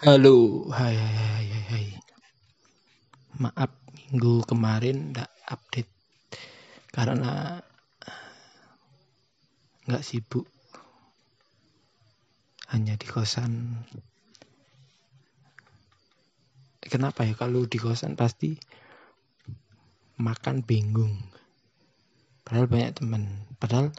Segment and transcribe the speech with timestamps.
[0.00, 1.86] Halo, hai hai hai hai.
[3.36, 5.92] Maaf minggu kemarin nggak update
[6.88, 7.60] karena
[9.84, 10.48] nggak sibuk.
[12.72, 13.84] Hanya di kosan.
[16.80, 18.56] Kenapa ya kalau di kosan pasti
[20.16, 21.12] makan bingung.
[22.40, 23.28] Padahal banyak teman.
[23.60, 23.92] Padahal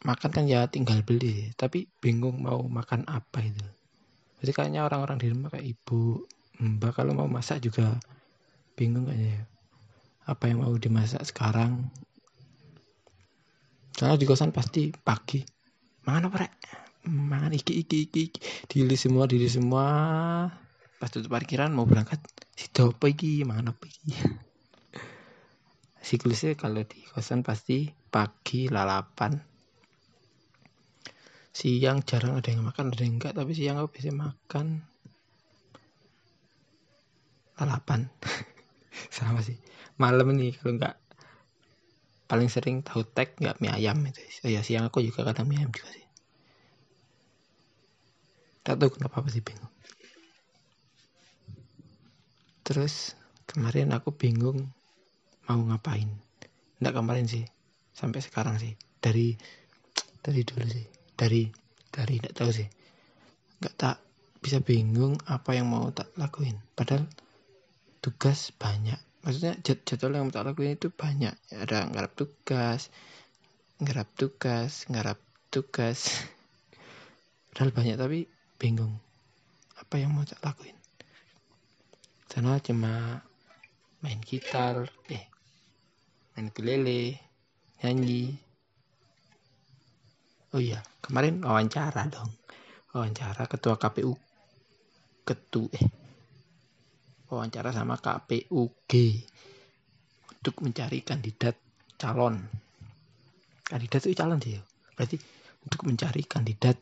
[0.00, 3.83] makan kan ya tinggal beli, tapi bingung mau makan apa itu.
[4.44, 6.20] Jadi kayaknya orang-orang di rumah kayak ibu,
[6.60, 7.96] mbak kalau mau masak juga
[8.76, 9.48] bingung kayaknya.
[10.28, 11.88] Apa yang mau dimasak sekarang?
[13.96, 15.40] Soalnya di kosan pasti pagi.
[16.04, 16.52] Mangan apa rek?
[17.56, 18.24] Iki iki iki.
[18.68, 19.88] Dili semua, dili semua.
[21.00, 22.20] Pas tutup parkiran mau berangkat.
[22.52, 23.48] Si apa iki?
[23.48, 23.80] Mangan apa?
[26.04, 29.53] Siklusnya kalau di kosan pasti pagi lalapan
[31.54, 34.82] siang jarang ada yang makan ada yang enggak tapi siang aku bisa makan.
[37.54, 38.10] Lalapan
[39.14, 39.54] sama sih.
[39.94, 40.98] Malam ini kalau enggak
[42.26, 45.62] paling sering tahu tek enggak mie ayam itu oh ya siang aku juga kadang mie
[45.62, 46.06] ayam juga sih.
[48.66, 49.70] Tak tahu kenapa sih bingung.
[52.66, 53.14] Terus
[53.46, 54.74] kemarin aku bingung
[55.46, 56.10] mau ngapain.
[56.82, 57.46] Enggak kemarin sih
[57.94, 58.74] sampai sekarang sih.
[58.98, 59.38] Dari
[60.26, 61.50] dari dulu sih dari
[61.90, 62.68] dari tidak tahu sih.
[63.62, 63.96] Nggak tak
[64.42, 66.58] bisa bingung apa yang mau tak lakuin.
[66.74, 67.08] Padahal
[68.04, 68.98] tugas banyak.
[69.24, 71.32] Maksudnya jadwal yang tak lakuin itu banyak.
[71.54, 72.92] Ada ngarap tugas
[73.82, 75.18] ngarap tugas ngarap
[75.50, 75.98] tugas.
[77.50, 78.26] Padahal banyak tapi
[78.58, 78.94] bingung
[79.78, 80.76] apa yang mau tak lakuin.
[82.30, 83.22] Sana cuma
[84.02, 85.24] main gitar eh
[86.34, 87.16] main kelele
[87.80, 88.36] nyanyi
[90.54, 92.30] oh iya kemarin wawancara dong.
[92.94, 94.14] Wawancara ketua KPU
[95.26, 95.86] ketua eh
[97.26, 98.92] wawancara sama KPUG
[100.30, 101.58] untuk mencari kandidat
[101.98, 102.38] calon.
[103.66, 104.62] Kandidat itu calon sih ya.
[104.94, 105.18] Berarti
[105.66, 106.78] untuk mencari kandidat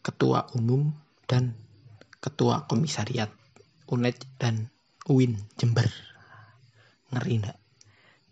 [0.00, 0.88] ketua umum
[1.28, 1.52] dan
[2.24, 3.28] ketua komisariat
[3.92, 4.72] UNED dan
[5.10, 5.84] UIN Jember.
[7.12, 7.58] Ngeri enggak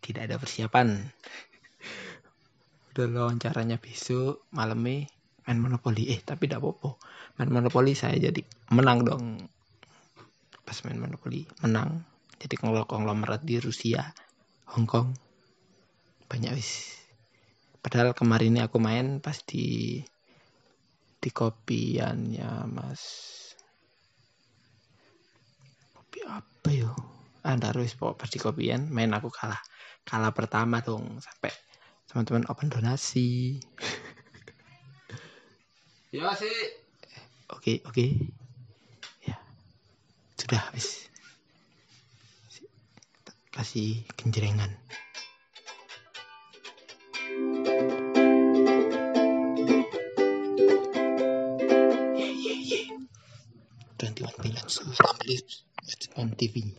[0.01, 1.13] tidak ada persiapan
[2.91, 5.07] udah wawancaranya besok malamnya
[5.47, 6.95] main monopoli eh tapi tidak apa
[7.39, 8.43] main monopoli saya jadi
[8.75, 9.25] menang dong.
[10.63, 12.05] Pas main monopoli menang.
[12.41, 14.05] Jadi konglomerat di Rusia
[14.77, 15.11] Hong Kong.
[16.31, 17.01] Banyak wis.
[17.81, 19.99] Padahal kemarin ini aku main pas di
[21.21, 23.03] di kopiannya mas.
[25.97, 26.93] Kopi apa yo?
[27.41, 29.61] Anda harus pas di kopian main aku kalah.
[30.05, 31.70] Kalah pertama dong sampai
[32.11, 33.63] teman-teman open donasi.
[36.11, 36.51] Ya sih
[37.55, 38.05] oke oke.
[39.23, 39.39] Ya
[40.35, 41.07] sudah habis.
[43.55, 44.75] Kasih kenjerengan
[52.17, 52.87] yeah yeah yeah
[53.99, 54.81] 21 minutes
[56.17, 56.75] on TV